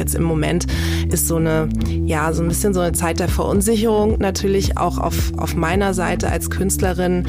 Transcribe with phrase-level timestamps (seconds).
[0.00, 0.66] jetzt im Moment
[1.12, 1.68] ist so eine,
[2.04, 6.30] ja, so ein bisschen so eine Zeit der Verunsicherung natürlich auch auf, auf meiner Seite
[6.30, 7.24] als Künstlerin.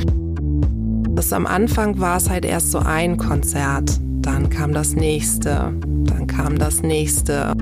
[1.13, 5.73] Das am Anfang war es halt erst so ein Konzert, dann kam das nächste,
[6.05, 7.53] dann kam das nächste.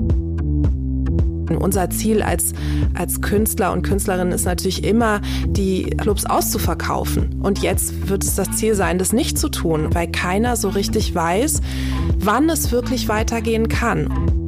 [1.60, 2.54] Unser Ziel als,
[2.94, 7.42] als Künstler und Künstlerin ist natürlich immer, die Clubs auszuverkaufen.
[7.42, 11.16] Und jetzt wird es das Ziel sein, das nicht zu tun, weil keiner so richtig
[11.16, 11.62] weiß,
[12.20, 14.39] wann es wirklich weitergehen kann.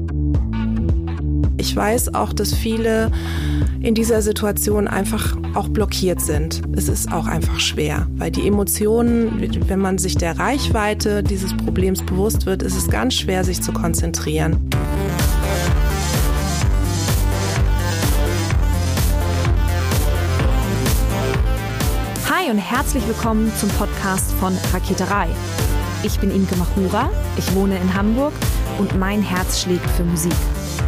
[1.72, 3.10] Ich weiß auch, dass viele
[3.80, 6.62] in dieser Situation einfach auch blockiert sind.
[6.76, 9.40] Es ist auch einfach schwer, weil die Emotionen,
[9.70, 13.72] wenn man sich der Reichweite dieses Problems bewusst wird, ist es ganz schwer, sich zu
[13.72, 14.70] konzentrieren.
[22.30, 25.30] Hi und herzlich willkommen zum Podcast von Raketerei.
[26.04, 28.34] Ich bin Imke Machura, ich wohne in Hamburg
[28.78, 30.34] und mein Herz schlägt für Musik.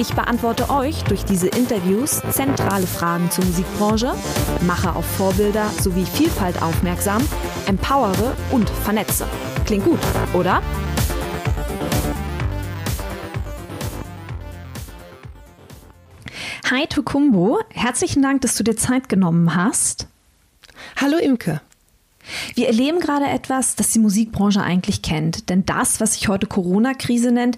[0.00, 4.14] Ich beantworte euch durch diese Interviews zentrale Fragen zur Musikbranche,
[4.64, 7.20] mache auf Vorbilder sowie Vielfalt aufmerksam,
[7.66, 9.26] empowere und vernetze.
[9.66, 9.98] Klingt gut,
[10.34, 10.62] oder?
[16.70, 20.06] Hi Tokumbo, herzlichen Dank, dass du dir Zeit genommen hast.
[20.94, 21.60] Hallo Imke.
[22.54, 25.48] Wir erleben gerade etwas, das die Musikbranche eigentlich kennt.
[25.48, 27.56] Denn das, was sich heute Corona-Krise nennt,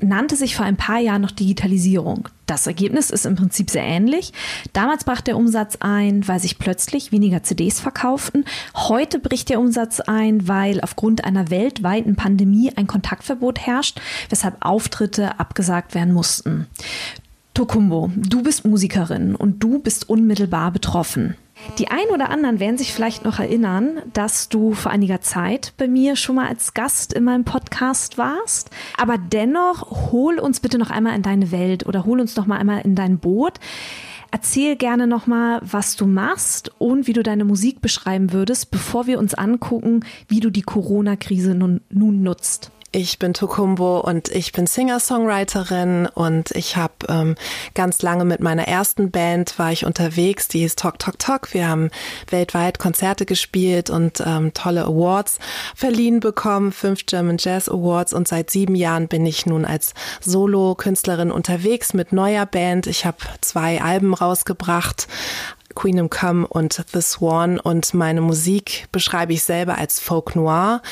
[0.00, 2.28] nannte sich vor ein paar Jahren noch Digitalisierung.
[2.46, 4.32] Das Ergebnis ist im Prinzip sehr ähnlich.
[4.72, 8.44] Damals brach der Umsatz ein, weil sich plötzlich weniger CDs verkauften.
[8.74, 15.38] Heute bricht der Umsatz ein, weil aufgrund einer weltweiten Pandemie ein Kontaktverbot herrscht, weshalb Auftritte
[15.40, 16.66] abgesagt werden mussten.
[17.54, 21.36] Tokumbo, du bist Musikerin und du bist unmittelbar betroffen.
[21.78, 25.88] Die ein oder anderen werden sich vielleicht noch erinnern, dass du vor einiger Zeit bei
[25.88, 28.70] mir schon mal als Gast in meinem Podcast warst.
[28.96, 32.58] Aber dennoch, hol uns bitte noch einmal in deine Welt oder hol uns noch mal
[32.58, 33.54] einmal in dein Boot.
[34.30, 39.06] Erzähl gerne noch mal, was du machst und wie du deine Musik beschreiben würdest, bevor
[39.06, 42.72] wir uns angucken, wie du die Corona-Krise nun, nun nutzt.
[42.96, 47.34] Ich bin Tokumbo und ich bin Singer-Songwriterin und ich habe ähm,
[47.74, 51.52] ganz lange mit meiner ersten Band war ich unterwegs, die hieß Talk Talk Talk.
[51.52, 51.90] Wir haben
[52.30, 55.40] weltweit Konzerte gespielt und ähm, tolle Awards
[55.74, 61.32] verliehen bekommen, fünf German Jazz Awards und seit sieben Jahren bin ich nun als Solo-Künstlerin
[61.32, 62.86] unterwegs mit neuer Band.
[62.86, 65.08] Ich habe zwei Alben rausgebracht,
[65.74, 70.82] Queenum Come und The Swan und meine Musik beschreibe ich selber als Folk Noir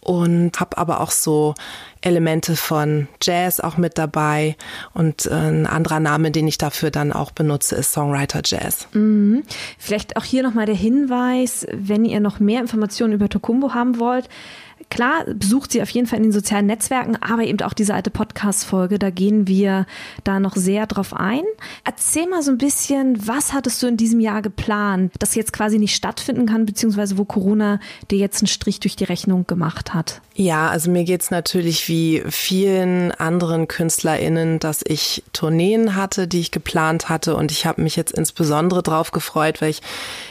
[0.00, 1.54] und habe aber auch so
[2.00, 4.56] Elemente von Jazz auch mit dabei
[4.92, 8.88] und äh, ein anderer Name, den ich dafür dann auch benutze, ist Songwriter Jazz.
[8.92, 9.44] Mhm.
[9.78, 14.28] Vielleicht auch hier nochmal der Hinweis, wenn ihr noch mehr Informationen über Tokumbo haben wollt,
[14.92, 18.10] Klar, besucht sie auf jeden Fall in den sozialen Netzwerken, aber eben auch diese alte
[18.10, 19.86] Podcast-Folge, da gehen wir
[20.22, 21.44] da noch sehr drauf ein.
[21.82, 25.78] Erzähl mal so ein bisschen, was hattest du in diesem Jahr geplant, das jetzt quasi
[25.78, 27.80] nicht stattfinden kann, beziehungsweise wo Corona
[28.10, 30.20] dir jetzt einen Strich durch die Rechnung gemacht hat?
[30.34, 36.50] Ja, also mir geht's natürlich wie vielen anderen KünstlerInnen, dass ich Tourneen hatte, die ich
[36.50, 39.80] geplant hatte und ich habe mich jetzt insbesondere drauf gefreut, weil ich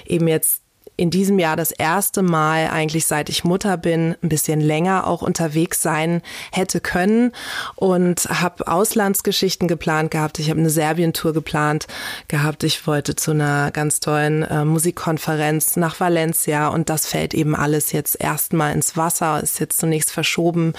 [0.06, 0.62] eben jetzt
[0.98, 5.22] in diesem Jahr das erste Mal eigentlich seit ich Mutter bin ein bisschen länger auch
[5.22, 6.22] unterwegs sein
[6.52, 7.32] hätte können
[7.76, 10.38] und habe Auslandsgeschichten geplant gehabt.
[10.40, 11.88] Ich habe eine Serbien-Tour geplant
[12.28, 12.64] gehabt.
[12.64, 17.92] Ich wollte zu einer ganz tollen äh, Musikkonferenz nach Valencia und das fällt eben alles
[17.92, 20.74] jetzt erstmal ins Wasser, ist jetzt zunächst verschoben.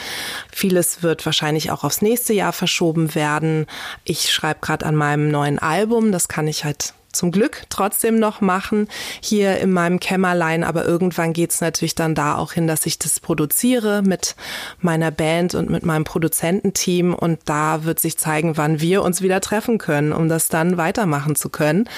[0.52, 3.66] Vieles wird wahrscheinlich auch aufs nächste Jahr verschoben werden.
[4.04, 8.40] Ich schreibe gerade an meinem neuen Album, das kann ich halt zum Glück trotzdem noch
[8.40, 8.88] machen,
[9.20, 10.64] hier in meinem Kämmerlein.
[10.64, 14.34] Aber irgendwann geht's natürlich dann da auch hin, dass ich das produziere mit
[14.80, 17.14] meiner Band und mit meinem Produzententeam.
[17.14, 21.36] Und da wird sich zeigen, wann wir uns wieder treffen können, um das dann weitermachen
[21.36, 21.88] zu können.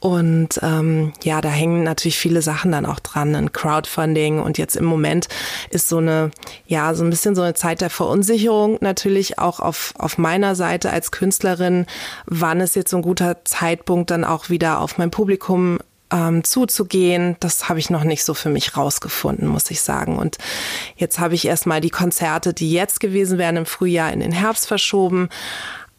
[0.00, 4.38] Und ähm, ja, da hängen natürlich viele Sachen dann auch dran, ein Crowdfunding.
[4.40, 5.28] Und jetzt im Moment
[5.70, 6.30] ist so eine,
[6.66, 10.90] ja, so ein bisschen so eine Zeit der Verunsicherung natürlich auch auf, auf meiner Seite
[10.90, 11.86] als Künstlerin.
[12.26, 15.78] Wann ist jetzt so ein guter Zeitpunkt, dann auch wieder auf mein Publikum
[16.10, 20.16] ähm, zuzugehen, das habe ich noch nicht so für mich rausgefunden, muss ich sagen.
[20.16, 20.38] Und
[20.96, 24.66] jetzt habe ich erstmal die Konzerte, die jetzt gewesen wären im Frühjahr, in den Herbst
[24.66, 25.28] verschoben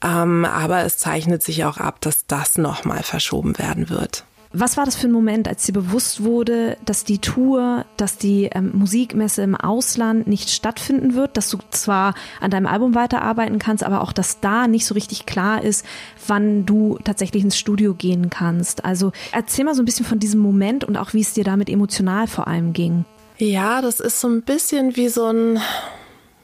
[0.03, 4.23] Ähm, aber es zeichnet sich auch ab, dass das nochmal verschoben werden wird.
[4.51, 8.45] Was war das für ein Moment, als dir bewusst wurde, dass die Tour, dass die
[8.45, 13.83] ähm, Musikmesse im Ausland nicht stattfinden wird, dass du zwar an deinem Album weiterarbeiten kannst,
[13.83, 15.85] aber auch, dass da nicht so richtig klar ist,
[16.25, 18.85] wann du tatsächlich ins Studio gehen kannst.
[18.85, 21.69] Also erzähl mal so ein bisschen von diesem Moment und auch, wie es dir damit
[21.69, 23.05] emotional vor allem ging.
[23.37, 25.59] Ja, das ist so ein bisschen wie so ein,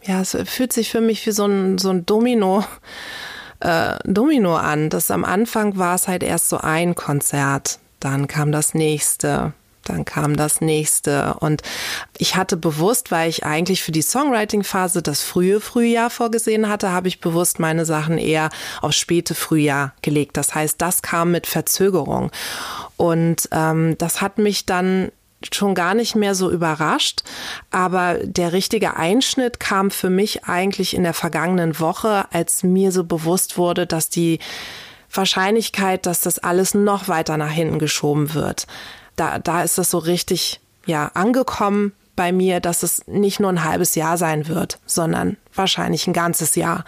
[0.03, 2.63] ja, es fühlt sich für mich wie so ein, so ein Domino
[3.59, 4.89] äh, Domino an.
[4.89, 7.79] Das am Anfang war es halt erst so ein Konzert.
[7.99, 9.53] Dann kam das nächste,
[9.83, 11.35] dann kam das nächste.
[11.39, 11.61] Und
[12.17, 17.07] ich hatte bewusst, weil ich eigentlich für die Songwriting-Phase das frühe Frühjahr vorgesehen hatte, habe
[17.07, 18.49] ich bewusst meine Sachen eher
[18.81, 20.37] auf späte Frühjahr gelegt.
[20.37, 22.31] Das heißt, das kam mit Verzögerung.
[22.97, 25.11] Und ähm, das hat mich dann
[25.53, 27.23] schon gar nicht mehr so überrascht,
[27.69, 33.03] aber der richtige Einschnitt kam für mich eigentlich in der vergangenen Woche, als mir so
[33.03, 34.39] bewusst wurde, dass die
[35.11, 38.65] Wahrscheinlichkeit, dass das alles noch weiter nach hinten geschoben wird.
[39.15, 43.63] Da, da ist das so richtig, ja, angekommen bei mir, dass es nicht nur ein
[43.63, 46.85] halbes Jahr sein wird, sondern wahrscheinlich ein ganzes Jahr,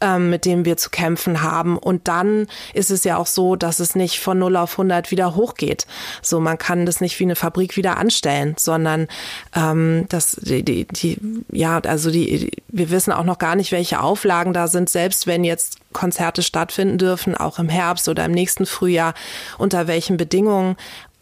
[0.00, 1.76] ähm, mit dem wir zu kämpfen haben.
[1.76, 5.34] Und dann ist es ja auch so, dass es nicht von 0 auf 100 wieder
[5.34, 5.86] hochgeht.
[6.22, 9.08] So, man kann das nicht wie eine Fabrik wieder anstellen, sondern
[9.54, 11.18] ähm, das, die, die, die,
[11.50, 15.44] ja, also die, wir wissen auch noch gar nicht, welche Auflagen da sind, selbst wenn
[15.44, 19.14] jetzt Konzerte stattfinden dürfen, auch im Herbst oder im nächsten Frühjahr,
[19.56, 20.76] unter welchen Bedingungen.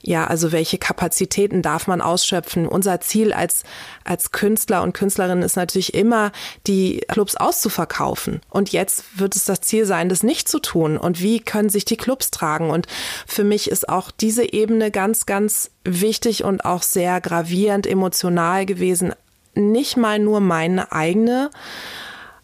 [0.06, 2.68] Ja, also welche Kapazitäten darf man ausschöpfen?
[2.68, 3.62] Unser Ziel als,
[4.04, 6.30] als Künstler und Künstlerinnen ist natürlich immer,
[6.66, 8.42] die Clubs auszuverkaufen.
[8.50, 10.98] Und jetzt wird es das Ziel sein, das nicht zu tun.
[10.98, 12.68] Und wie können sich die Clubs tragen?
[12.68, 12.86] Und
[13.26, 19.14] für mich ist auch diese Ebene ganz, ganz wichtig und auch sehr gravierend emotional gewesen.
[19.54, 21.50] Nicht mal nur meine eigene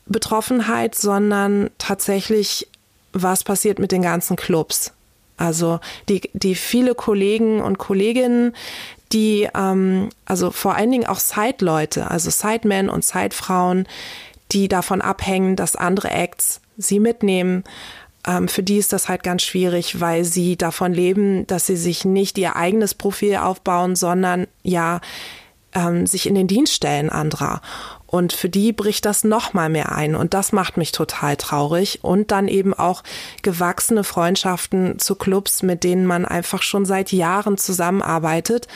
[0.06, 2.68] Betroffenheit, sondern tatsächlich,
[3.12, 4.94] was passiert mit den ganzen Clubs?
[5.40, 8.54] Also die, die viele Kollegen und Kolleginnen,
[9.12, 13.86] die, ähm, also vor allen Dingen auch Side-Leute, also Side-Men und Side-Frauen,
[14.52, 17.64] die davon abhängen, dass andere Acts sie mitnehmen.
[18.26, 22.04] Ähm, für die ist das halt ganz schwierig, weil sie davon leben, dass sie sich
[22.04, 25.00] nicht ihr eigenes Profil aufbauen, sondern ja
[25.74, 27.62] ähm, sich in den Dienst stellen anderer.
[28.10, 30.16] Und für die bricht das noch mal mehr ein.
[30.16, 32.00] Und das macht mich total traurig.
[32.02, 33.04] Und dann eben auch
[33.42, 38.66] gewachsene Freundschaften zu Clubs, mit denen man einfach schon seit Jahren zusammenarbeitet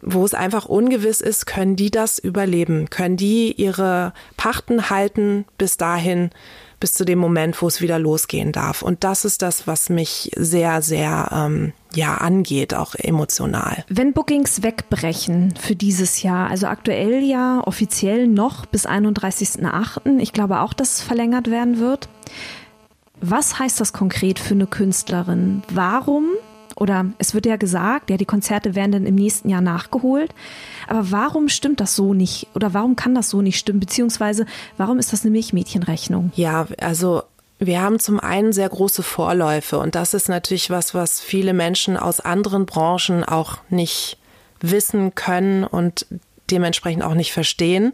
[0.00, 2.88] wo es einfach ungewiss ist, können die das überleben?
[2.88, 6.30] Können die ihre Pachten halten bis dahin,
[6.80, 8.82] bis zu dem Moment, wo es wieder losgehen darf?
[8.82, 13.84] Und das ist das, was mich sehr, sehr ähm, ja angeht, auch emotional.
[13.88, 20.60] Wenn Bookings wegbrechen für dieses Jahr, also aktuell ja offiziell noch bis 31.08., ich glaube
[20.60, 22.08] auch, dass es verlängert werden wird.
[23.20, 25.62] Was heißt das konkret für eine Künstlerin?
[25.72, 26.26] Warum
[26.78, 30.32] oder es wird ja gesagt, ja, die Konzerte werden dann im nächsten Jahr nachgeholt.
[30.86, 32.46] Aber warum stimmt das so nicht?
[32.54, 33.80] Oder warum kann das so nicht stimmen?
[33.80, 34.46] Beziehungsweise
[34.76, 36.32] warum ist das eine Milchmädchenrechnung?
[36.36, 37.22] Ja, also
[37.58, 41.96] wir haben zum einen sehr große Vorläufe und das ist natürlich was, was viele Menschen
[41.96, 44.16] aus anderen Branchen auch nicht
[44.60, 46.06] wissen können und
[46.50, 47.92] dementsprechend auch nicht verstehen,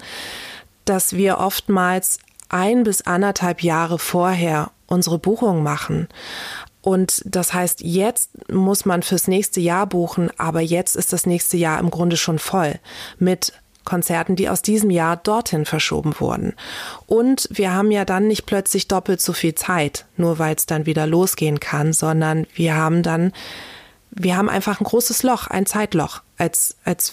[0.84, 2.19] dass wir oftmals
[2.50, 6.08] ein bis anderthalb Jahre vorher unsere Buchung machen.
[6.85, 11.57] Und das heißt, jetzt muss man fürs nächste Jahr buchen, aber jetzt ist das nächste
[11.57, 12.75] Jahr im Grunde schon voll
[13.19, 16.53] mit Konzerten, die aus diesem Jahr dorthin verschoben wurden.
[17.07, 20.85] Und wir haben ja dann nicht plötzlich doppelt so viel Zeit, nur weil es dann
[20.85, 23.33] wieder losgehen kann, sondern wir haben dann,
[24.11, 27.12] wir haben einfach ein großes Loch, ein Zeitloch, als, als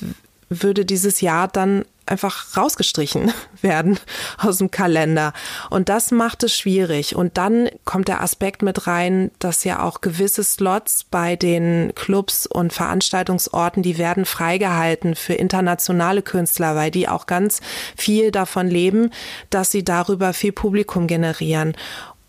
[0.49, 3.99] würde dieses Jahr dann einfach rausgestrichen werden
[4.37, 5.33] aus dem Kalender.
[5.69, 7.15] Und das macht es schwierig.
[7.15, 12.47] Und dann kommt der Aspekt mit rein, dass ja auch gewisse Slots bei den Clubs
[12.47, 17.61] und Veranstaltungsorten, die werden freigehalten für internationale Künstler, weil die auch ganz
[17.95, 19.11] viel davon leben,
[19.49, 21.75] dass sie darüber viel Publikum generieren.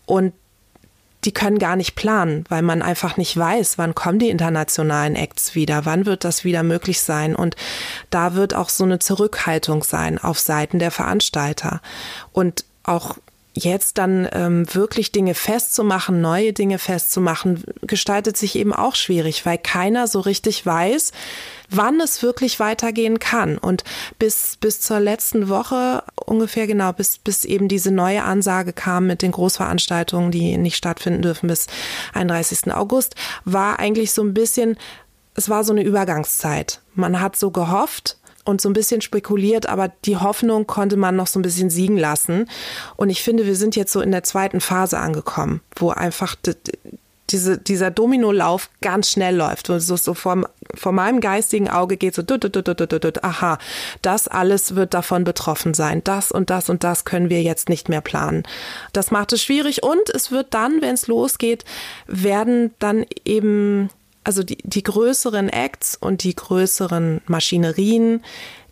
[0.05, 0.33] Und
[1.25, 5.55] die können gar nicht planen, weil man einfach nicht weiß, wann kommen die internationalen Acts
[5.55, 7.35] wieder, wann wird das wieder möglich sein.
[7.35, 7.55] Und
[8.09, 11.81] da wird auch so eine Zurückhaltung sein auf Seiten der Veranstalter.
[12.31, 13.17] Und auch
[13.53, 19.59] jetzt dann ähm, wirklich Dinge festzumachen, neue Dinge festzumachen, gestaltet sich eben auch schwierig, weil
[19.59, 21.11] keiner so richtig weiß,
[21.69, 23.57] wann es wirklich weitergehen kann.
[23.57, 23.83] Und
[24.17, 29.21] bis, bis zur letzten Woche ungefähr genau, bis, bis eben diese neue Ansage kam mit
[29.21, 31.67] den Großveranstaltungen, die nicht stattfinden dürfen bis
[32.13, 32.73] 31.
[32.73, 34.77] August, war eigentlich so ein bisschen,
[35.35, 36.81] es war so eine Übergangszeit.
[36.95, 41.27] Man hat so gehofft, und so ein bisschen spekuliert, aber die Hoffnung konnte man noch
[41.27, 42.49] so ein bisschen siegen lassen.
[42.95, 46.35] Und ich finde, wir sind jetzt so in der zweiten Phase angekommen, wo einfach
[47.29, 50.43] diese, dieser Dominolauf ganz schnell läuft und so, so vor,
[50.75, 53.57] vor meinem geistigen Auge geht so, du, du, du, du, du, du, aha,
[54.01, 56.03] das alles wird davon betroffen sein.
[56.03, 58.43] Das und das und das können wir jetzt nicht mehr planen.
[58.91, 61.65] Das macht es schwierig und es wird dann, wenn es losgeht,
[62.07, 63.89] werden dann eben,
[64.23, 68.23] also die, die größeren Acts und die größeren Maschinerien,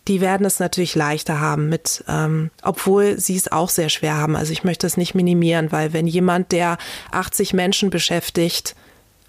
[0.08, 4.36] die werden es natürlich leichter haben mit, ähm, obwohl sie es auch sehr schwer haben.
[4.36, 6.78] Also ich möchte es nicht minimieren, weil wenn jemand, der
[7.12, 8.76] 80 Menschen beschäftigt,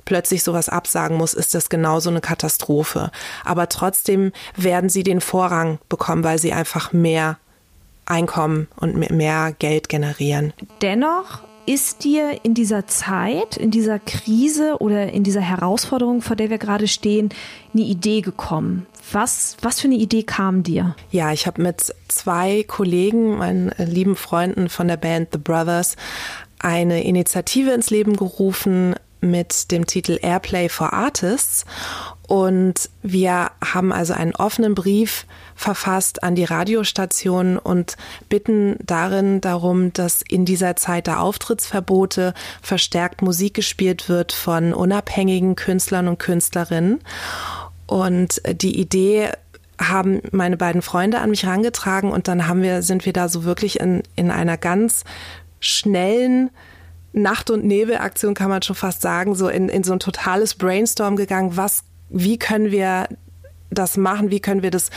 [0.04, 3.10] plötzlich sowas absagen muss, ist das genauso eine Katastrophe.
[3.44, 7.38] Aber trotzdem werden sie den Vorrang bekommen, weil sie einfach mehr
[8.04, 10.52] Einkommen und mehr Geld generieren.
[10.80, 16.50] Dennoch ist dir in dieser Zeit, in dieser Krise oder in dieser Herausforderung, vor der
[16.50, 17.30] wir gerade stehen,
[17.72, 18.86] eine Idee gekommen?
[19.12, 20.96] Was, was für eine Idee kam dir?
[21.10, 25.96] Ja, ich habe mit zwei Kollegen, meinen lieben Freunden von der Band The Brothers,
[26.58, 31.64] eine Initiative ins Leben gerufen mit dem Titel Airplay for Artists.
[32.26, 35.26] Und wir haben also einen offenen Brief
[35.62, 37.96] verfasst an die Radiostationen und
[38.28, 45.54] bitten darin darum, dass in dieser Zeit der Auftrittsverbote verstärkt Musik gespielt wird von unabhängigen
[45.56, 47.00] Künstlern und Künstlerinnen.
[47.86, 49.30] Und die Idee
[49.80, 53.44] haben meine beiden Freunde an mich herangetragen und dann haben wir, sind wir da so
[53.44, 55.04] wirklich in, in einer ganz
[55.60, 56.50] schnellen
[57.12, 61.16] Nacht- und Nebelaktion, kann man schon fast sagen, so in, in so ein totales Brainstorm
[61.16, 61.56] gegangen.
[61.56, 63.08] Was, wie können wir
[63.72, 64.90] das machen, wie können wir das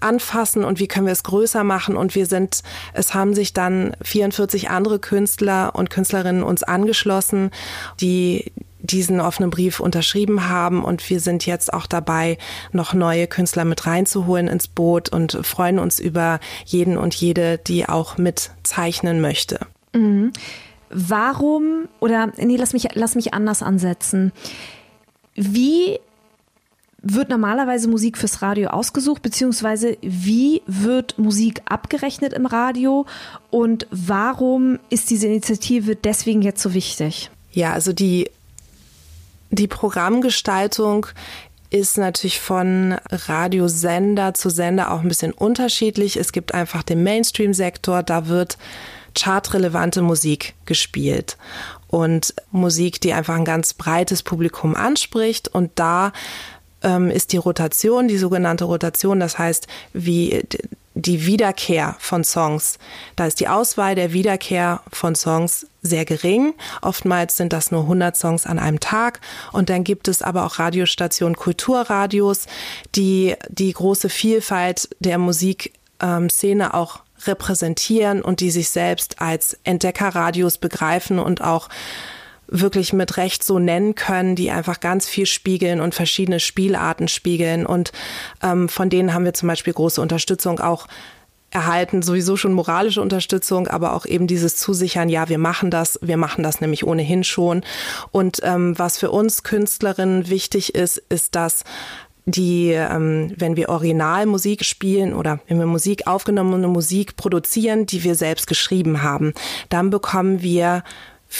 [0.00, 1.96] anfassen und wie können wir es größer machen.
[1.96, 7.50] Und wir sind, es haben sich dann 44 andere Künstler und Künstlerinnen uns angeschlossen,
[8.00, 8.52] die
[8.86, 12.38] diesen offenen Brief unterschrieben haben und wir sind jetzt auch dabei,
[12.72, 17.88] noch neue Künstler mit reinzuholen ins Boot und freuen uns über jeden und jede, die
[17.88, 19.60] auch mitzeichnen möchte.
[19.92, 20.32] Mhm.
[20.90, 24.32] Warum, oder nee, lass mich, lass mich anders ansetzen.
[25.34, 25.98] Wie
[27.08, 33.06] wird normalerweise Musik fürs Radio ausgesucht, beziehungsweise wie wird Musik abgerechnet im Radio
[33.50, 37.30] und warum ist diese Initiative deswegen jetzt so wichtig?
[37.52, 38.30] Ja, also die,
[39.50, 41.06] die Programmgestaltung
[41.70, 46.16] ist natürlich von Radiosender zu Sender auch ein bisschen unterschiedlich.
[46.16, 48.56] Es gibt einfach den Mainstream-Sektor, da wird
[49.16, 51.38] chartrelevante Musik gespielt
[51.88, 56.12] und Musik, die einfach ein ganz breites Publikum anspricht und da
[56.86, 60.44] ähm, ist die Rotation, die sogenannte Rotation, das heißt, wie
[60.94, 62.78] die Wiederkehr von Songs.
[63.16, 66.54] Da ist die Auswahl der Wiederkehr von Songs sehr gering.
[66.80, 69.20] Oftmals sind das nur 100 Songs an einem Tag.
[69.52, 72.46] Und dann gibt es aber auch Radiostationen, Kulturradios,
[72.94, 75.74] die die große Vielfalt der Musikszene
[76.64, 81.68] ähm, auch repräsentieren und die sich selbst als Entdeckerradios begreifen und auch
[82.48, 87.66] wirklich mit Recht so nennen können, die einfach ganz viel spiegeln und verschiedene Spielarten spiegeln.
[87.66, 87.92] Und
[88.42, 90.86] ähm, von denen haben wir zum Beispiel große Unterstützung auch
[91.50, 96.16] erhalten, sowieso schon moralische Unterstützung, aber auch eben dieses Zusichern, ja, wir machen das, wir
[96.16, 97.62] machen das nämlich ohnehin schon.
[98.10, 101.64] Und ähm, was für uns Künstlerinnen wichtig ist, ist, dass
[102.26, 108.16] die, ähm, wenn wir Originalmusik spielen oder wenn wir Musik aufgenommene Musik produzieren, die wir
[108.16, 109.32] selbst geschrieben haben,
[109.68, 110.82] dann bekommen wir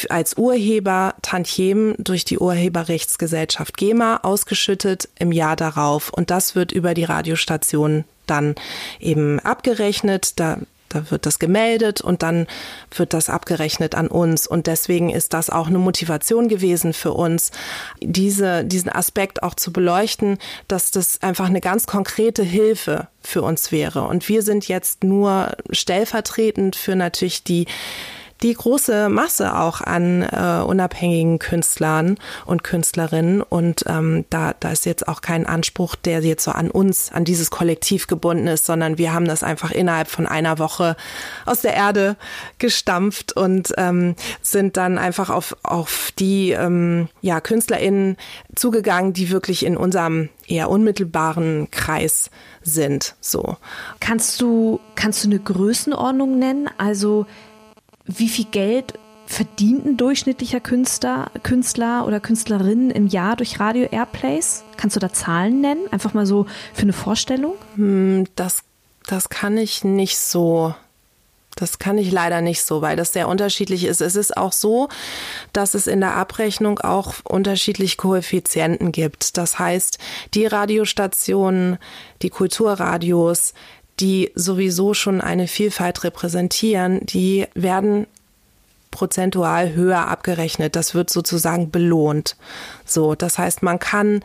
[0.08, 6.10] als Urheber Tantiemen durch die Urheberrechtsgesellschaft GEMA ausgeschüttet im Jahr darauf.
[6.10, 8.54] Und das wird über die Radiostation dann
[9.00, 10.38] eben abgerechnet.
[10.38, 12.46] Da da wird das gemeldet und dann
[12.94, 14.46] wird das abgerechnet an uns.
[14.46, 17.50] Und deswegen ist das auch eine Motivation gewesen für uns,
[18.00, 20.38] diese, diesen Aspekt auch zu beleuchten,
[20.68, 24.02] dass das einfach eine ganz konkrete Hilfe für uns wäre.
[24.02, 27.66] Und wir sind jetzt nur stellvertretend für natürlich die
[28.42, 33.42] die große Masse auch an äh, unabhängigen Künstlern und Künstlerinnen.
[33.42, 37.24] Und ähm, da, da ist jetzt auch kein Anspruch, der jetzt so an uns, an
[37.24, 40.96] dieses Kollektiv gebunden ist, sondern wir haben das einfach innerhalb von einer Woche
[41.46, 42.16] aus der Erde
[42.58, 48.16] gestampft und ähm, sind dann einfach auf, auf die ähm, ja, KünstlerInnen
[48.54, 52.30] zugegangen, die wirklich in unserem eher unmittelbaren Kreis
[52.62, 53.14] sind.
[53.20, 53.56] So.
[54.00, 56.68] Kannst du, kannst du eine Größenordnung nennen?
[56.78, 57.26] Also
[58.06, 64.62] wie viel Geld verdient ein durchschnittlicher Künstler, Künstler oder Künstlerin im Jahr durch Radio Airplays?
[64.76, 65.88] Kannst du da Zahlen nennen?
[65.90, 67.54] Einfach mal so für eine Vorstellung?
[67.74, 68.62] Hm, das,
[69.06, 70.74] das kann ich nicht so
[71.58, 74.02] Das kann ich leider nicht so, weil das sehr unterschiedlich ist.
[74.02, 74.88] Es ist auch so,
[75.54, 79.38] dass es in der Abrechnung auch unterschiedlich Koeffizienten gibt.
[79.38, 79.98] Das heißt,
[80.34, 81.78] die Radiostationen,
[82.20, 83.54] die Kulturradios,
[84.00, 88.06] die sowieso schon eine Vielfalt repräsentieren, die werden
[88.90, 90.76] prozentual höher abgerechnet.
[90.76, 92.36] Das wird sozusagen belohnt.
[92.84, 94.22] So, das heißt, man kann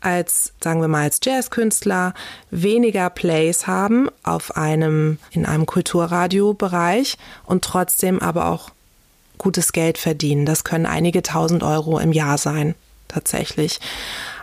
[0.00, 2.12] als, sagen wir mal, als Jazzkünstler
[2.50, 8.70] weniger Plays haben auf einem, in einem Kulturradiobereich und trotzdem aber auch
[9.38, 10.44] gutes Geld verdienen.
[10.44, 12.74] Das können einige tausend Euro im Jahr sein,
[13.08, 13.80] tatsächlich.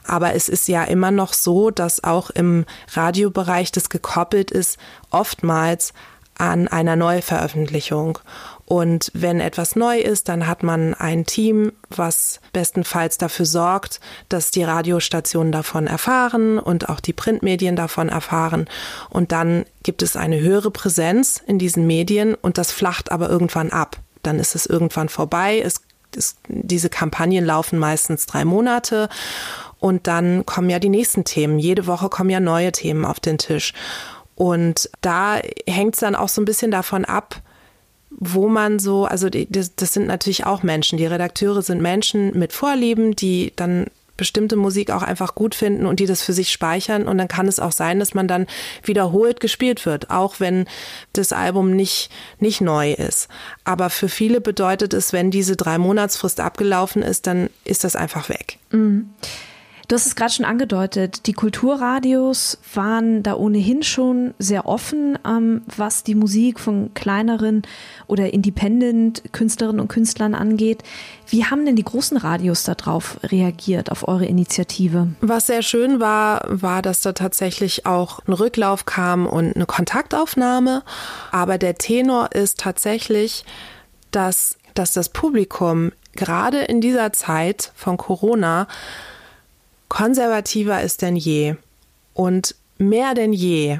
[0.06, 4.78] Aber es ist ja immer noch so, dass auch im Radiobereich das gekoppelt ist,
[5.10, 5.94] oftmals
[6.42, 8.18] an einer Neuveröffentlichung.
[8.66, 14.50] Und wenn etwas neu ist, dann hat man ein Team, was bestenfalls dafür sorgt, dass
[14.50, 18.68] die Radiostationen davon erfahren und auch die Printmedien davon erfahren.
[19.10, 23.72] Und dann gibt es eine höhere Präsenz in diesen Medien und das flacht aber irgendwann
[23.72, 23.98] ab.
[24.24, 25.60] Dann ist es irgendwann vorbei.
[25.60, 25.82] Es,
[26.16, 29.10] es, diese Kampagnen laufen meistens drei Monate
[29.82, 31.58] und dann kommen ja die nächsten Themen.
[31.58, 33.74] Jede Woche kommen ja neue Themen auf den Tisch.
[34.36, 37.42] Und da hängt es dann auch so ein bisschen davon ab,
[38.12, 41.00] wo man so, also das, das sind natürlich auch Menschen.
[41.00, 46.00] Die Redakteure sind Menschen mit Vorlieben, die dann bestimmte Musik auch einfach gut finden und
[46.00, 47.08] die das für sich speichern.
[47.08, 48.46] Und dann kann es auch sein, dass man dann
[48.84, 50.66] wiederholt gespielt wird, auch wenn
[51.14, 53.30] das Album nicht, nicht neu ist.
[53.64, 58.30] Aber für viele bedeutet es, wenn diese drei Monatsfrist abgelaufen ist, dann ist das einfach
[58.30, 58.60] weg.
[58.70, 59.10] Mhm.
[59.92, 65.64] Du hast es gerade schon angedeutet, die Kulturradios waren da ohnehin schon sehr offen, ähm,
[65.68, 67.64] was die Musik von kleineren
[68.08, 70.84] oder Independent-Künstlerinnen und Künstlern angeht.
[71.28, 75.10] Wie haben denn die großen Radios darauf reagiert, auf eure Initiative?
[75.20, 80.84] Was sehr schön war, war, dass da tatsächlich auch ein Rücklauf kam und eine Kontaktaufnahme.
[81.34, 83.44] Aber der Tenor ist tatsächlich,
[84.12, 88.70] dass, dass das Publikum gerade in dieser Zeit von Corona
[89.92, 91.56] konservativer ist denn je
[92.14, 93.80] und mehr denn je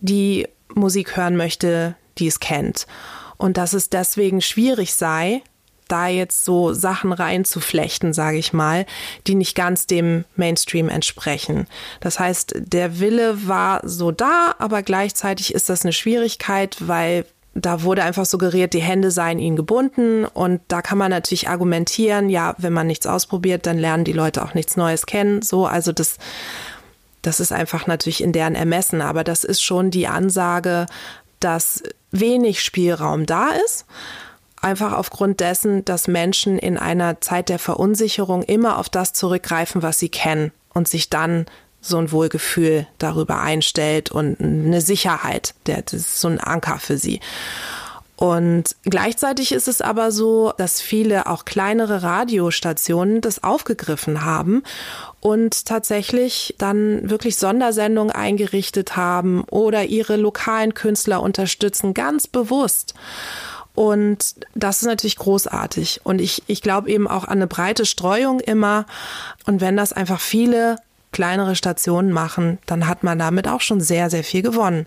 [0.00, 2.88] die Musik hören möchte, die es kennt.
[3.36, 5.42] Und dass es deswegen schwierig sei,
[5.86, 8.84] da jetzt so Sachen reinzuflechten, sage ich mal,
[9.28, 11.68] die nicht ganz dem Mainstream entsprechen.
[12.00, 17.82] Das heißt, der Wille war so da, aber gleichzeitig ist das eine Schwierigkeit, weil da
[17.82, 20.24] wurde einfach suggeriert, die Hände seien ihnen gebunden.
[20.24, 24.42] Und da kann man natürlich argumentieren, ja, wenn man nichts ausprobiert, dann lernen die Leute
[24.42, 25.42] auch nichts Neues kennen.
[25.42, 26.16] So, also das,
[27.20, 29.02] das ist einfach natürlich in deren Ermessen.
[29.02, 30.86] Aber das ist schon die Ansage,
[31.40, 33.84] dass wenig Spielraum da ist.
[34.60, 39.98] Einfach aufgrund dessen, dass Menschen in einer Zeit der Verunsicherung immer auf das zurückgreifen, was
[39.98, 41.46] sie kennen und sich dann
[41.82, 45.54] so ein Wohlgefühl darüber einstellt und eine Sicherheit.
[45.64, 47.20] das ist so ein Anker für sie.
[48.16, 54.62] Und gleichzeitig ist es aber so, dass viele auch kleinere Radiostationen das aufgegriffen haben
[55.18, 62.94] und tatsächlich dann wirklich Sondersendungen eingerichtet haben oder ihre lokalen Künstler unterstützen, ganz bewusst.
[63.74, 66.02] Und das ist natürlich großartig.
[66.04, 68.86] Und ich, ich glaube eben auch an eine breite Streuung immer.
[69.46, 70.76] Und wenn das einfach viele
[71.12, 74.86] kleinere Stationen machen, dann hat man damit auch schon sehr, sehr viel gewonnen.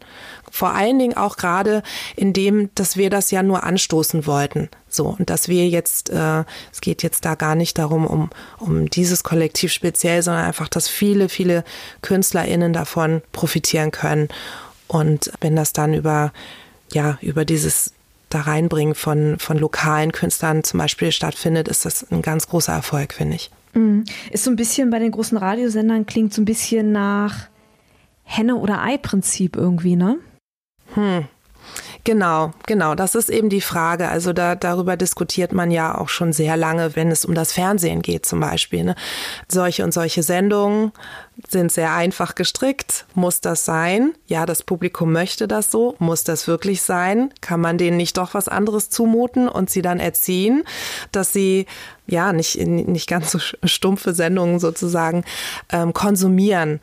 [0.52, 1.84] Vor allen Dingen auch gerade
[2.16, 4.70] in dem, dass wir das ja nur anstoßen wollten.
[4.90, 8.90] So, und dass wir jetzt, äh, es geht jetzt da gar nicht darum, um, um
[8.90, 11.64] dieses Kollektiv speziell, sondern einfach, dass viele, viele
[12.02, 14.30] KünstlerInnen davon profitieren können.
[14.88, 16.32] Und wenn das dann über,
[16.92, 17.92] ja, über dieses
[18.30, 23.14] da reinbringen von, von lokalen Künstlern zum Beispiel stattfindet, ist das ein ganz großer Erfolg,
[23.14, 23.52] finde ich.
[23.76, 24.06] Mhm.
[24.32, 27.50] Ist so ein bisschen bei den großen Radiosendern, klingt so ein bisschen nach
[28.24, 30.18] Henne- oder Ei-Prinzip irgendwie, ne?
[30.96, 31.26] Hm.
[32.06, 32.94] Genau, genau.
[32.94, 34.10] Das ist eben die Frage.
[34.10, 38.04] Also da, darüber diskutiert man ja auch schon sehr lange, wenn es um das Fernsehen
[38.04, 38.84] geht zum Beispiel.
[38.84, 38.96] Ne?
[39.50, 40.91] Solche und solche Sendungen
[41.50, 43.06] sind sehr einfach gestrickt.
[43.15, 44.13] Muss das sein?
[44.28, 45.96] Ja, das Publikum möchte das so.
[45.98, 47.34] Muss das wirklich sein?
[47.41, 50.63] Kann man denen nicht doch was anderes zumuten und sie dann erziehen,
[51.12, 51.65] dass sie
[52.06, 55.24] ja nicht, nicht ganz so stumpfe Sendungen sozusagen
[55.72, 56.82] ähm, konsumieren?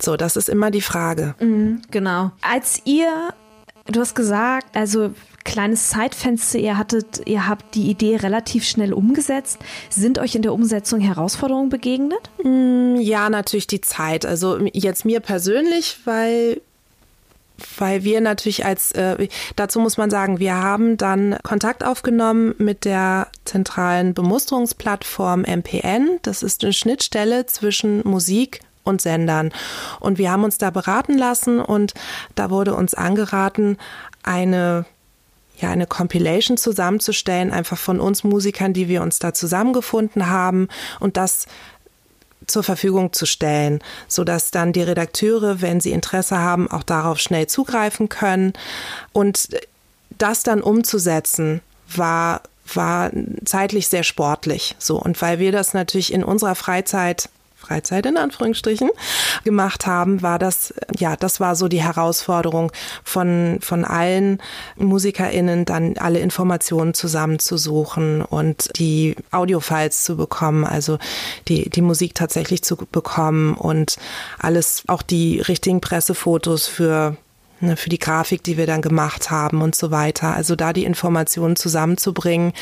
[0.00, 1.34] So, das ist immer die Frage.
[1.38, 2.30] Mhm, genau.
[2.40, 3.34] Als ihr
[3.88, 9.58] Du hast gesagt, also kleines Zeitfenster, ihr hattet, ihr habt die Idee relativ schnell umgesetzt.
[9.90, 12.30] Sind euch in der Umsetzung Herausforderungen begegnet?
[12.42, 14.26] Mm, ja, natürlich die Zeit.
[14.26, 16.60] Also jetzt mir persönlich, weil
[17.78, 22.84] weil wir natürlich als, äh, dazu muss man sagen, wir haben dann Kontakt aufgenommen mit
[22.84, 26.18] der zentralen Bemusterungsplattform MPN.
[26.22, 29.52] Das ist eine Schnittstelle zwischen Musik und Sendern.
[30.00, 31.94] Und wir haben uns da beraten lassen und
[32.34, 33.78] da wurde uns angeraten,
[34.22, 34.86] eine
[35.58, 40.68] ja, eine Compilation zusammenzustellen, einfach von uns Musikern, die wir uns da zusammengefunden haben
[41.00, 41.46] und das
[42.46, 47.18] zur Verfügung zu stellen, so dass dann die Redakteure, wenn sie Interesse haben, auch darauf
[47.18, 48.52] schnell zugreifen können
[49.12, 49.48] und
[50.18, 52.42] das dann umzusetzen war
[52.74, 53.12] war
[53.44, 57.28] zeitlich sehr sportlich so und weil wir das natürlich in unserer Freizeit
[57.66, 58.90] Freizeit in Anführungsstrichen
[59.44, 62.70] gemacht haben, war das, ja, das war so die Herausforderung
[63.02, 64.40] von, von allen
[64.76, 70.98] MusikerInnen, dann alle Informationen zusammenzusuchen und die Audiofiles zu bekommen, also
[71.48, 73.96] die, die Musik tatsächlich zu bekommen und
[74.38, 77.16] alles, auch die richtigen Pressefotos für
[77.58, 80.34] Ne, für die Grafik, die wir dann gemacht haben und so weiter.
[80.34, 82.52] Also da die Informationen zusammenzubringen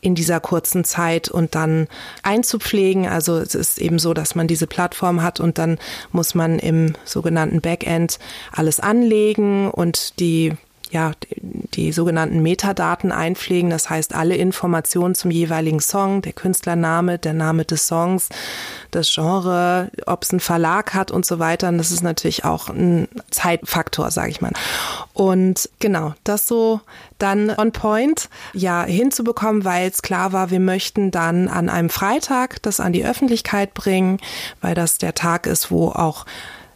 [0.00, 1.88] in dieser kurzen Zeit und dann
[2.22, 3.06] einzupflegen.
[3.06, 5.76] Also es ist eben so, dass man diese Plattform hat und dann
[6.10, 8.18] muss man im sogenannten Backend
[8.50, 10.54] alles anlegen und die
[10.90, 13.70] ja, die, sogenannten Metadaten einpflegen.
[13.70, 18.28] Das heißt, alle Informationen zum jeweiligen Song, der Künstlername, der Name des Songs,
[18.90, 21.68] das Genre, ob es einen Verlag hat und so weiter.
[21.68, 24.52] Und das ist natürlich auch ein Zeitfaktor, sage ich mal.
[25.14, 26.80] Und genau, das so
[27.18, 32.62] dann on point ja hinzubekommen, weil es klar war, wir möchten dann an einem Freitag
[32.62, 34.18] das an die Öffentlichkeit bringen,
[34.60, 36.26] weil das der Tag ist, wo auch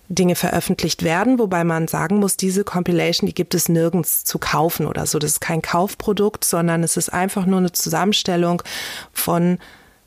[0.08, 4.86] Dinge veröffentlicht werden, wobei man sagen muss, diese Compilation, die gibt es nirgends zu kaufen
[4.86, 5.18] oder so.
[5.18, 8.62] Das ist kein Kaufprodukt, sondern es ist einfach nur eine Zusammenstellung
[9.12, 9.58] von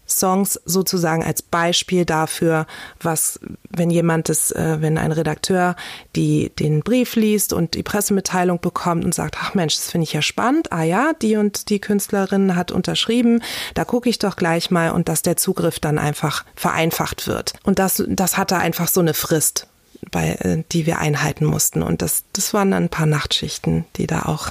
[0.07, 2.65] Songs sozusagen als Beispiel dafür,
[3.01, 5.75] was, wenn jemand das, äh, wenn ein Redakteur
[6.15, 10.13] die, den Brief liest und die Pressemitteilung bekommt und sagt, ach Mensch, das finde ich
[10.13, 14.71] ja spannend, ah ja, die und die Künstlerin hat unterschrieben, da gucke ich doch gleich
[14.71, 17.53] mal und dass der Zugriff dann einfach vereinfacht wird.
[17.63, 19.67] Und das, das hatte einfach so eine Frist
[20.11, 21.81] bei, äh, die wir einhalten mussten.
[21.83, 24.49] Und das, das waren dann ein paar Nachtschichten, die da auch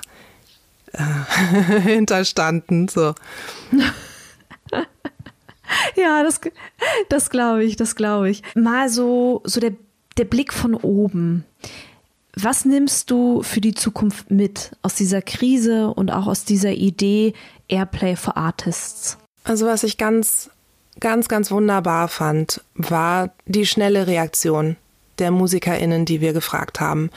[0.92, 2.88] äh, hinterstanden.
[2.88, 3.14] So.
[5.96, 6.40] ja, das,
[7.08, 8.42] das glaube ich, das glaube ich.
[8.54, 9.72] Mal so, so der,
[10.16, 11.44] der Blick von oben.
[12.38, 17.32] Was nimmst du für die Zukunft mit aus dieser Krise und auch aus dieser Idee
[17.68, 19.16] Airplay for Artists?
[19.42, 20.50] Also was ich ganz,
[21.00, 24.76] ganz, ganz wunderbar fand, war die schnelle Reaktion
[25.18, 27.10] der MusikerInnen, die wir gefragt haben.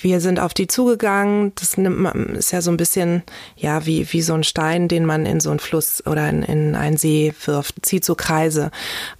[0.00, 1.52] Wir sind auf die zugegangen.
[1.54, 3.22] Das nimmt man, ist ja so ein bisschen,
[3.56, 6.74] ja, wie, wie so ein Stein, den man in so einen Fluss oder in, in
[6.74, 7.86] einen See wirft.
[7.86, 8.70] Zieht so Kreise.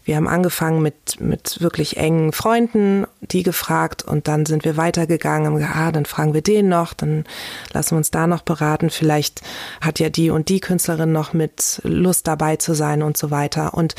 [0.04, 5.52] Wir haben angefangen mit, mit wirklich engen Freunden, die gefragt und dann sind wir weitergegangen
[5.52, 7.24] und gesagt, ah, dann fragen wir den noch, dann
[7.72, 8.90] lassen wir uns da noch beraten.
[8.90, 9.42] Vielleicht
[9.80, 13.74] hat ja die und die Künstlerin noch mit Lust dabei zu sein und so weiter.
[13.74, 13.94] Und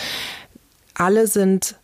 [0.94, 1.76] alle sind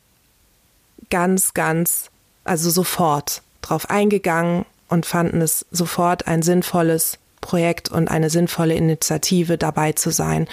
[1.09, 2.09] ganz, ganz,
[2.43, 9.57] also sofort drauf eingegangen und fanden es sofort ein sinnvolles Projekt und eine sinnvolle Initiative
[9.57, 10.47] dabei zu sein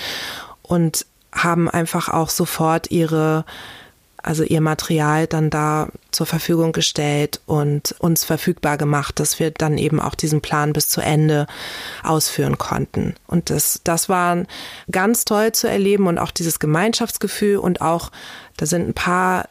[0.62, 3.44] und haben einfach auch sofort ihre
[4.22, 9.78] also ihr Material dann da zur Verfügung gestellt und uns verfügbar gemacht, dass wir dann
[9.78, 11.46] eben auch diesen Plan bis zu Ende
[12.02, 13.14] ausführen konnten.
[13.26, 14.44] Und das, das war
[14.90, 18.10] ganz toll zu erleben und auch dieses Gemeinschaftsgefühl und auch,
[18.56, 19.48] da sind ein paar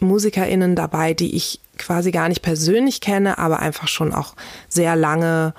[0.00, 4.34] MusikerInnen dabei, die ich quasi gar nicht persönlich kenne, aber einfach schon auch
[4.68, 5.54] sehr lange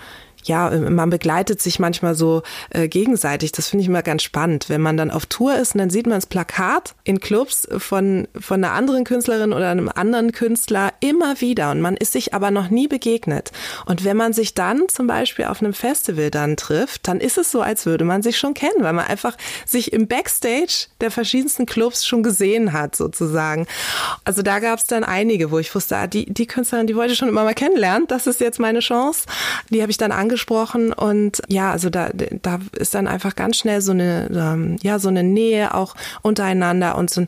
[0.47, 3.51] ja, man begleitet sich manchmal so äh, gegenseitig.
[3.51, 4.69] Das finde ich immer ganz spannend.
[4.69, 8.27] Wenn man dann auf Tour ist und dann sieht man das Plakat in Clubs von,
[8.39, 12.51] von einer anderen Künstlerin oder einem anderen Künstler immer wieder und man ist sich aber
[12.51, 13.51] noch nie begegnet.
[13.86, 17.51] Und wenn man sich dann zum Beispiel auf einem Festival dann trifft, dann ist es
[17.51, 21.65] so, als würde man sich schon kennen, weil man einfach sich im Backstage der verschiedensten
[21.65, 23.67] Clubs schon gesehen hat, sozusagen.
[24.23, 27.13] Also da gab es dann einige, wo ich wusste, ah, die, die Künstlerin, die wollte
[27.13, 28.07] ich schon immer mal kennenlernen.
[28.07, 29.25] Das ist jetzt meine Chance.
[29.69, 33.58] Die habe ich dann angeschaut angesprochen und ja, also da, da ist dann einfach ganz
[33.58, 37.28] schnell so eine, ähm, ja, so eine Nähe auch untereinander und so ein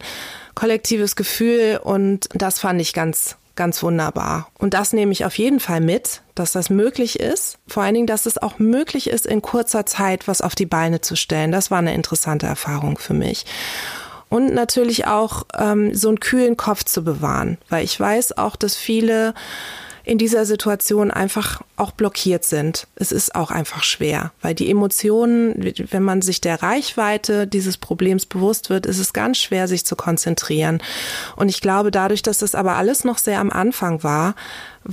[0.54, 4.50] kollektives Gefühl und das fand ich ganz, ganz wunderbar.
[4.58, 7.58] Und das nehme ich auf jeden Fall mit, dass das möglich ist.
[7.68, 11.02] Vor allen Dingen, dass es auch möglich ist, in kurzer Zeit was auf die Beine
[11.02, 11.52] zu stellen.
[11.52, 13.46] Das war eine interessante Erfahrung für mich.
[14.30, 18.76] Und natürlich auch ähm, so einen kühlen Kopf zu bewahren, weil ich weiß auch, dass
[18.76, 19.34] viele
[20.10, 22.88] in dieser Situation einfach auch blockiert sind.
[22.96, 28.26] Es ist auch einfach schwer, weil die Emotionen, wenn man sich der Reichweite dieses Problems
[28.26, 30.82] bewusst wird, ist es ganz schwer, sich zu konzentrieren.
[31.36, 34.34] Und ich glaube, dadurch, dass das aber alles noch sehr am Anfang war,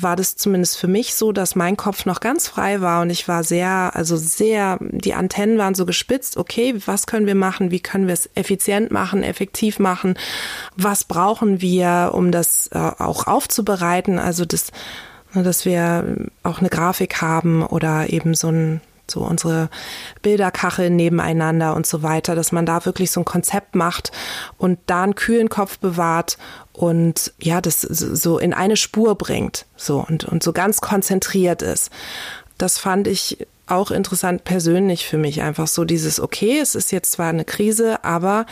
[0.03, 3.29] war das zumindest für mich so, dass mein Kopf noch ganz frei war und ich
[3.29, 7.81] war sehr, also sehr, die Antennen waren so gespitzt, okay, was können wir machen, wie
[7.81, 10.19] können wir es effizient machen, effektiv machen,
[10.77, 14.71] was brauchen wir, um das äh, auch aufzubereiten, also das
[15.35, 19.69] dass wir auch eine Grafik haben oder eben so ein so unsere
[20.23, 24.13] Bilderkacheln nebeneinander und so weiter, dass man da wirklich so ein Konzept macht
[24.59, 26.39] und da einen kühlen Kopf bewahrt
[26.73, 31.91] und ja, das so in eine Spur bringt, so und, und so ganz konzentriert ist.
[32.59, 37.13] Das fand ich auch interessant persönlich für mich einfach so dieses okay, es ist jetzt
[37.13, 38.47] zwar eine Krise, aber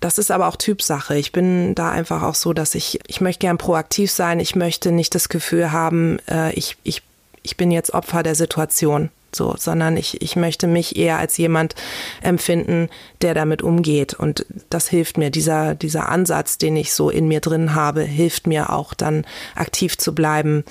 [0.00, 1.16] das ist aber auch Typsache.
[1.16, 4.90] Ich bin da einfach auch so, dass ich ich möchte gern proaktiv sein, ich möchte
[4.90, 7.02] nicht das Gefühl haben, äh, ich ich
[7.42, 11.74] ich bin jetzt Opfer der Situation, so, sondern ich, ich möchte mich eher als jemand
[12.22, 12.88] empfinden,
[13.20, 14.14] der damit umgeht.
[14.14, 15.30] Und das hilft mir.
[15.30, 19.98] Dieser, dieser Ansatz, den ich so in mir drin habe, hilft mir auch dann aktiv
[19.98, 20.64] zu bleiben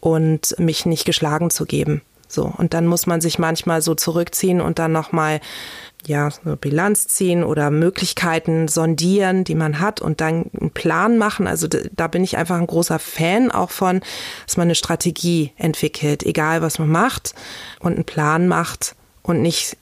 [0.00, 2.02] und mich nicht geschlagen zu geben.
[2.28, 5.40] So, und dann muss man sich manchmal so zurückziehen und dann nochmal
[6.06, 11.46] ja, so Bilanz ziehen oder Möglichkeiten sondieren, die man hat und dann einen Plan machen.
[11.46, 14.00] Also da bin ich einfach ein großer Fan auch von,
[14.46, 17.34] dass man eine Strategie entwickelt, egal was man macht
[17.80, 19.76] und einen Plan macht und nicht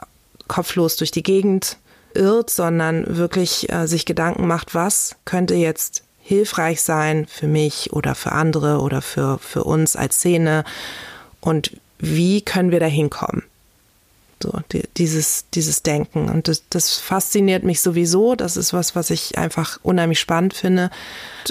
[0.49, 1.79] kopflos durch die Gegend
[2.15, 8.15] irrt, sondern wirklich äh, sich Gedanken macht, was könnte jetzt hilfreich sein für mich oder
[8.15, 10.65] für andere oder für, für uns als Szene
[11.41, 13.43] und wie können wir da hinkommen?
[14.43, 16.29] So, die, dieses, dieses Denken.
[16.29, 18.35] Und das, das fasziniert mich sowieso.
[18.35, 20.91] Das ist was, was ich einfach unheimlich spannend finde.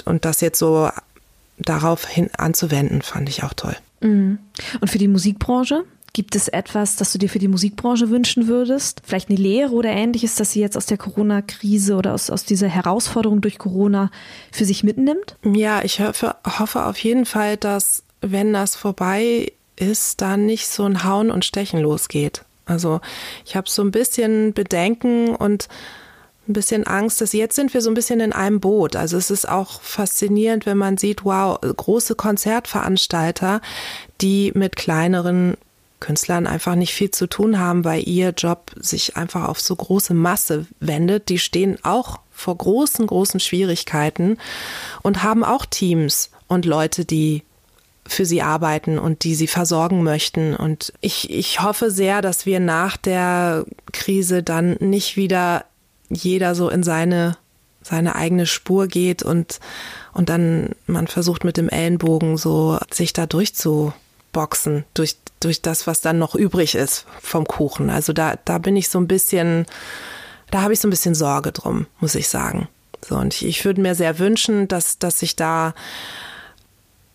[0.04, 0.90] Und das jetzt so
[1.58, 3.76] darauf hin anzuwenden, fand ich auch toll.
[4.00, 4.38] Mhm.
[4.80, 5.84] Und für die Musikbranche?
[6.12, 9.00] Gibt es etwas, das du dir für die Musikbranche wünschen würdest?
[9.04, 12.66] Vielleicht eine Lehre oder ähnliches, das sie jetzt aus der Corona-Krise oder aus, aus dieser
[12.66, 14.10] Herausforderung durch Corona
[14.50, 15.36] für sich mitnimmt?
[15.44, 20.84] Ja, ich hoffe, hoffe auf jeden Fall, dass, wenn das vorbei ist, dann nicht so
[20.84, 22.44] ein Hauen und Stechen losgeht.
[22.70, 23.00] Also
[23.44, 25.68] ich habe so ein bisschen Bedenken und
[26.48, 28.96] ein bisschen Angst, dass jetzt sind wir so ein bisschen in einem Boot.
[28.96, 33.60] Also es ist auch faszinierend, wenn man sieht, wow, große Konzertveranstalter,
[34.20, 35.56] die mit kleineren
[36.00, 40.14] Künstlern einfach nicht viel zu tun haben, weil ihr Job sich einfach auf so große
[40.14, 41.28] Masse wendet.
[41.28, 44.38] Die stehen auch vor großen, großen Schwierigkeiten
[45.02, 47.42] und haben auch Teams und Leute, die
[48.12, 50.54] für sie arbeiten und die sie versorgen möchten.
[50.54, 55.64] Und ich, ich hoffe sehr, dass wir nach der Krise dann nicht wieder
[56.08, 57.36] jeder so in seine,
[57.82, 59.60] seine eigene Spur geht und,
[60.12, 66.00] und dann man versucht mit dem Ellenbogen so sich da durchzuboxen, durch, durch das, was
[66.00, 67.90] dann noch übrig ist vom Kuchen.
[67.90, 69.66] Also da, da bin ich so ein bisschen,
[70.50, 72.68] da habe ich so ein bisschen Sorge drum, muss ich sagen.
[73.06, 75.74] So, und ich, ich würde mir sehr wünschen, dass, dass sich da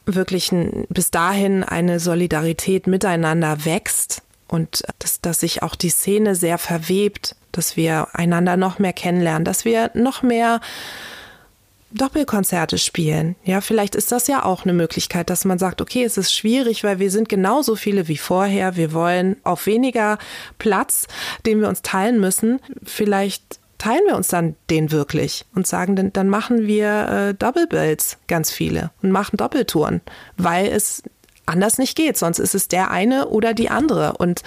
[0.06, 0.52] wirklich
[0.90, 7.36] bis dahin eine Solidarität miteinander wächst und dass, dass sich auch die Szene sehr verwebt,
[7.52, 10.60] dass wir einander noch mehr kennenlernen, dass wir noch mehr
[11.92, 13.36] Doppelkonzerte spielen.
[13.46, 16.84] Ja, vielleicht ist das ja auch eine Möglichkeit, dass man sagt, okay, es ist schwierig,
[16.84, 18.76] weil wir sind genauso viele wie vorher.
[18.76, 20.18] Wir wollen auf weniger
[20.58, 21.08] Platz,
[21.46, 26.14] den wir uns teilen müssen, vielleicht teilen wir uns dann den wirklich und sagen, dann,
[26.14, 27.68] dann machen wir äh, Double
[28.28, 30.02] ganz viele, und machen Doppeltouren,
[30.38, 31.04] weil es
[31.46, 32.18] anders nicht geht.
[32.18, 34.14] Sonst ist es der eine oder die andere.
[34.18, 34.42] Und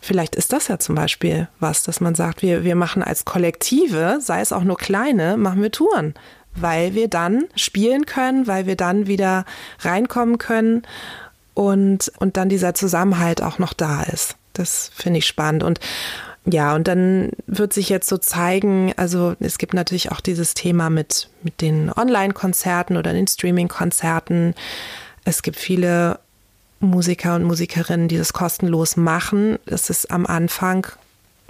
[0.00, 4.18] vielleicht ist das ja zum Beispiel was, dass man sagt, wir, wir machen als Kollektive,
[4.20, 6.14] sei es auch nur kleine, machen wir Touren,
[6.54, 9.44] weil wir dann spielen können, weil wir dann wieder
[9.80, 10.82] reinkommen können
[11.54, 14.36] und, und dann dieser Zusammenhalt auch noch da ist.
[14.52, 15.62] Das finde ich spannend.
[15.62, 15.80] Und
[16.46, 20.88] ja, und dann wird sich jetzt so zeigen, also es gibt natürlich auch dieses Thema
[20.88, 24.54] mit, mit den Online-Konzerten oder den Streaming-Konzerten.
[25.24, 26.18] Es gibt viele
[26.80, 29.58] Musiker und Musikerinnen, die das kostenlos machen.
[29.66, 30.86] Das ist am Anfang,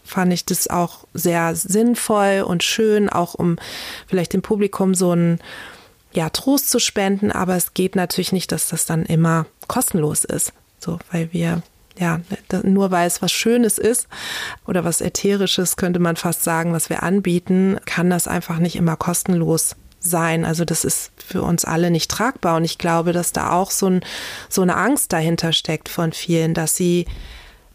[0.05, 3.57] fand ich das auch sehr sinnvoll und schön, auch um
[4.07, 5.39] vielleicht dem Publikum so einen
[6.13, 7.31] ja, Trost zu spenden.
[7.31, 10.53] Aber es geht natürlich nicht, dass das dann immer kostenlos ist.
[10.81, 11.63] So, weil wir
[11.99, 12.21] ja,
[12.63, 14.09] nur weil es was Schönes ist
[14.67, 18.97] oder was Ätherisches, könnte man fast sagen, was wir anbieten, kann das einfach nicht immer
[18.97, 20.45] kostenlos sein.
[20.45, 22.57] Also das ist für uns alle nicht tragbar.
[22.57, 24.01] Und ich glaube, dass da auch so, ein,
[24.49, 27.07] so eine Angst dahinter steckt von vielen, dass sie,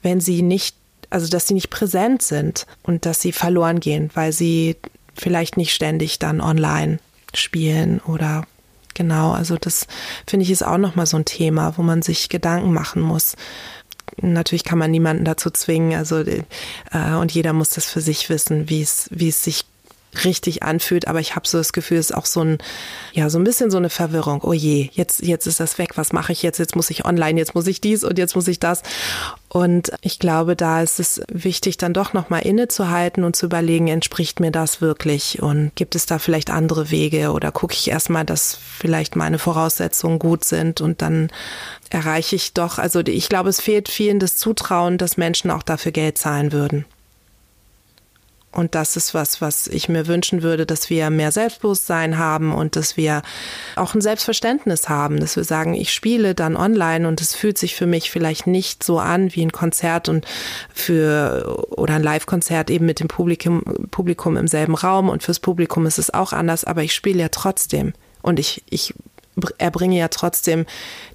[0.01, 0.75] wenn sie nicht,
[1.09, 4.77] also dass sie nicht präsent sind und dass sie verloren gehen, weil sie
[5.15, 6.99] vielleicht nicht ständig dann online
[7.33, 8.45] spielen oder
[8.93, 9.31] genau.
[9.33, 9.87] Also das
[10.25, 13.35] finde ich ist auch nochmal so ein Thema, wo man sich Gedanken machen muss
[14.21, 16.43] natürlich kann man niemanden dazu zwingen, also äh,
[17.19, 19.65] und jeder muss das für sich wissen, wie es, wie es sich
[20.23, 22.57] richtig anfühlt, aber ich habe so das Gefühl, es ist auch so ein,
[23.13, 24.41] ja, so ein bisschen so eine Verwirrung.
[24.43, 26.59] Oh je, jetzt, jetzt ist das weg, was mache ich jetzt?
[26.59, 28.83] Jetzt muss ich online, jetzt muss ich dies und jetzt muss ich das.
[29.49, 34.39] Und ich glaube, da ist es wichtig, dann doch nochmal innezuhalten und zu überlegen, entspricht
[34.39, 35.41] mir das wirklich?
[35.41, 40.17] Und gibt es da vielleicht andere Wege oder gucke ich erstmal, dass vielleicht meine Voraussetzungen
[40.17, 41.29] gut sind und dann
[41.89, 45.91] erreiche ich doch, also ich glaube, es fehlt vielen das Zutrauen, dass Menschen auch dafür
[45.91, 46.85] Geld zahlen würden.
[48.53, 52.75] Und das ist was, was ich mir wünschen würde, dass wir mehr Selbstbewusstsein haben und
[52.75, 53.23] dass wir
[53.75, 57.75] auch ein Selbstverständnis haben, dass wir sagen, ich spiele dann online und es fühlt sich
[57.75, 60.27] für mich vielleicht nicht so an wie ein Konzert und
[60.71, 65.87] für oder ein Live-Konzert eben mit dem Publikum, Publikum im selben Raum und fürs Publikum
[65.87, 68.93] ist es auch anders, aber ich spiele ja trotzdem und ich, ich
[69.57, 70.67] erbringe ja trotzdem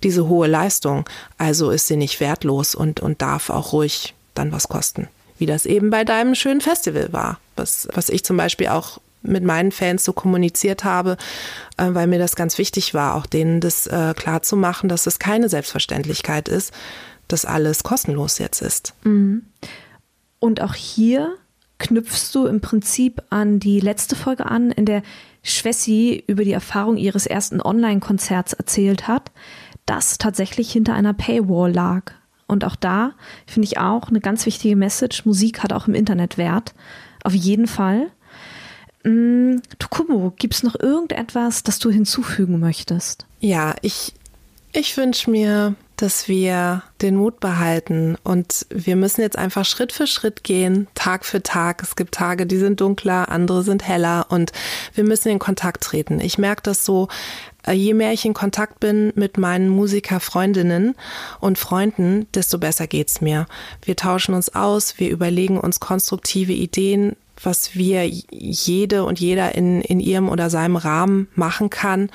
[0.03, 1.09] diese hohe Leistung.
[1.37, 5.67] Also ist sie nicht wertlos und, und darf auch ruhig dann was kosten wie das
[5.67, 10.05] eben bei deinem schönen Festival war, was, was ich zum Beispiel auch mit meinen Fans
[10.05, 11.17] so kommuniziert habe,
[11.77, 15.07] äh, weil mir das ganz wichtig war, auch denen das äh, klar zu machen, dass
[15.07, 16.73] es keine Selbstverständlichkeit ist,
[17.27, 18.95] dass alles kostenlos jetzt ist.
[19.05, 19.43] Mhm.
[20.39, 21.35] Und auch hier
[21.79, 25.03] knüpfst du im Prinzip an die letzte Folge an, in der
[25.43, 29.31] Schwessi über die Erfahrung ihres ersten Online-Konzerts erzählt hat,
[29.87, 32.13] das tatsächlich hinter einer Paywall lag.
[32.49, 33.13] Und auch da
[33.47, 35.25] finde ich auch eine ganz wichtige Message.
[35.25, 36.75] Musik hat auch im Internet Wert.
[37.23, 38.11] Auf jeden Fall.
[39.05, 43.27] Mm, Tukumo, gibt es noch irgendetwas, das du hinzufügen möchtest?
[43.39, 44.15] Ja, ich,
[44.73, 50.07] ich wünsche mir, dass wir den Mut behalten und wir müssen jetzt einfach Schritt für
[50.07, 51.83] Schritt gehen, Tag für Tag.
[51.83, 54.53] Es gibt Tage, die sind dunkler, andere sind heller und
[54.95, 56.21] wir müssen in Kontakt treten.
[56.21, 57.09] Ich merke das so,
[57.73, 60.95] je mehr ich in Kontakt bin mit meinen Musikerfreundinnen
[61.41, 63.47] und Freunden, desto besser geht's mir.
[63.83, 69.81] Wir tauschen uns aus, wir überlegen uns konstruktive Ideen, was wir jede und jeder in,
[69.81, 72.11] in ihrem oder seinem Rahmen machen kann.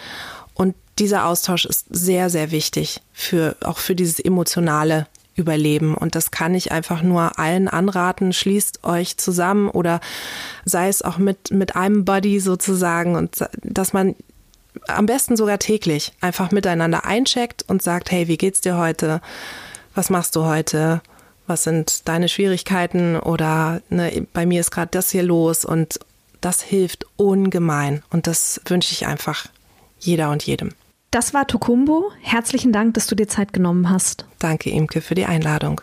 [0.54, 5.96] Und dieser Austausch ist sehr, sehr wichtig für, auch für dieses emotionale Überleben.
[5.96, 8.34] Und das kann ich einfach nur allen anraten.
[8.34, 10.00] Schließt euch zusammen oder
[10.63, 14.16] sei es auch mit, mit einem Buddy sozusagen und dass man
[14.88, 19.22] am besten sogar täglich einfach miteinander eincheckt und sagt, hey, wie geht's dir heute?
[19.96, 21.02] Was machst du heute?
[21.48, 23.18] Was sind deine Schwierigkeiten?
[23.18, 26.00] Oder ne, bei mir ist gerade das hier los und
[26.42, 29.48] das hilft ungemein und das wünsche ich einfach
[30.00, 30.72] jeder und jedem.
[31.12, 32.12] Das war Tokumbo.
[32.22, 34.26] Herzlichen Dank, dass du dir Zeit genommen hast.
[34.40, 35.82] Danke, Imke, für die Einladung.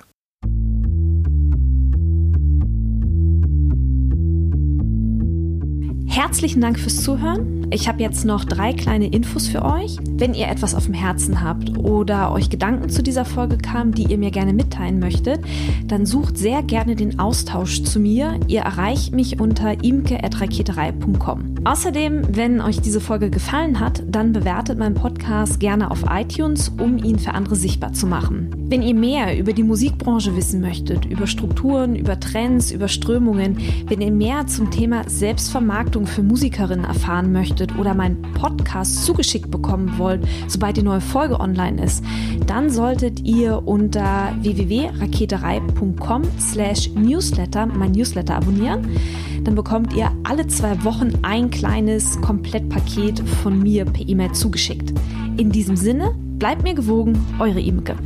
[6.11, 7.69] Herzlichen Dank fürs Zuhören.
[7.73, 9.97] Ich habe jetzt noch drei kleine Infos für euch.
[10.11, 14.07] Wenn ihr etwas auf dem Herzen habt oder euch Gedanken zu dieser Folge kamen, die
[14.11, 15.41] ihr mir gerne mitteilen möchtet,
[15.87, 18.41] dann sucht sehr gerne den Austausch zu mir.
[18.49, 21.55] Ihr erreicht mich unter imke.raketerei.com.
[21.65, 26.99] Außerdem, wenn euch diese Folge gefallen hat, dann bewertet meinen Podcast gerne auf iTunes, um
[26.99, 28.51] ihn für andere sichtbar zu machen.
[28.69, 34.01] Wenn ihr mehr über die Musikbranche wissen möchtet, über Strukturen, über Trends, über Strömungen, wenn
[34.01, 40.27] ihr mehr zum Thema Selbstvermarktung für Musikerinnen erfahren möchtet oder meinen Podcast zugeschickt bekommen wollt,
[40.49, 42.05] sobald die neue Folge online ist,
[42.47, 48.89] dann solltet ihr unter www.raketerei.com slash newsletter mein Newsletter abonnieren.
[49.45, 54.93] Dann bekommt ihr alle zwei Wochen ein kleines Komplettpaket von mir per E-Mail zugeschickt.
[55.37, 57.97] In diesem Sinne, bleibt mir gewogen, eure Imke.